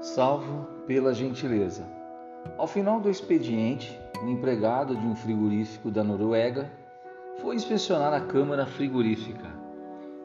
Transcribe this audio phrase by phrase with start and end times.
[0.00, 1.86] salvo pela gentileza.
[2.56, 6.70] Ao final do expediente, o empregado de um frigorífico da Noruega
[7.40, 9.48] foi inspecionar a câmara frigorífica.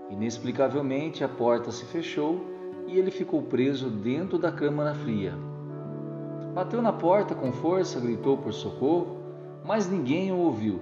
[0.10, 2.46] Inexplicavelmente, a porta se fechou
[2.88, 5.34] e ele ficou preso dentro da câmara fria.
[6.54, 9.18] Bateu na porta com força, gritou por socorro,
[9.66, 10.80] mas ninguém o ouviu.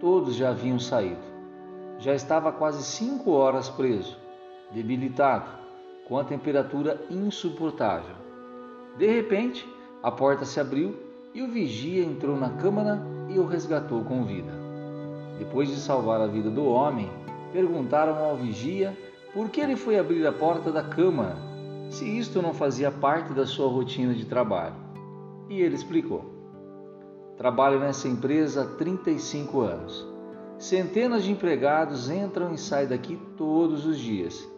[0.00, 1.34] Todos já haviam saído.
[1.98, 4.16] Já estava quase cinco horas preso,
[4.72, 5.63] debilitado
[6.06, 8.14] com a temperatura insuportável.
[8.96, 9.66] De repente,
[10.02, 10.94] a porta se abriu
[11.34, 14.52] e o vigia entrou na câmara e o resgatou com vida.
[15.38, 17.10] Depois de salvar a vida do homem,
[17.52, 18.96] perguntaram ao vigia
[19.32, 21.36] por que ele foi abrir a porta da câmara,
[21.90, 24.76] se isto não fazia parte da sua rotina de trabalho.
[25.48, 26.24] E ele explicou:
[27.36, 30.06] Trabalho nessa empresa há 35 anos.
[30.56, 34.48] Centenas de empregados entram e saem daqui todos os dias,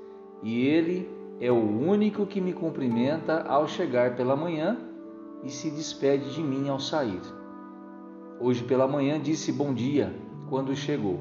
[0.43, 1.09] e ele
[1.41, 4.77] é o único que me cumprimenta ao chegar pela manhã
[5.45, 7.21] e se despede de mim ao sair.
[8.41, 10.15] Hoje pela manhã disse bom dia
[10.49, 11.19] quando chegou.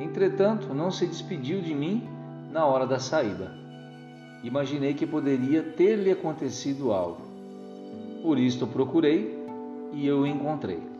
[0.00, 2.08] Entretanto, não se despediu de mim
[2.50, 3.52] na hora da saída.
[4.42, 7.22] Imaginei que poderia ter-lhe acontecido algo.
[8.22, 9.36] Por isto procurei
[9.92, 10.97] e eu encontrei.